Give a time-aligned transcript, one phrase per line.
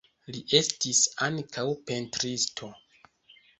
[0.35, 2.73] Li estis ankaŭ pentristo.